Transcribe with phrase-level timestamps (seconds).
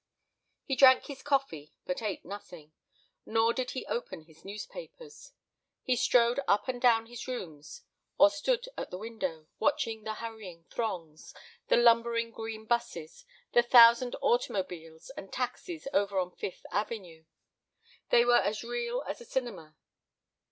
[0.63, 2.73] He drank his coffee, but ate nothing.
[3.23, 5.31] Nor did he open his newspapers.
[5.83, 7.83] He strode up and down his rooms
[8.17, 11.35] or stood at the window watching the hurrying throngs,
[11.67, 17.25] the lumbering green busses, the thousand automobiles and taxis over on Fifth Avenue.
[18.09, 19.75] They were as unreal as a cinema.